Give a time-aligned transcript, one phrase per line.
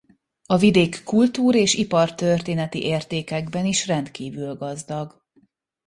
[0.45, 5.25] A vidék kultúr- és ipartörténeti értékekben is rendkívül gazdag.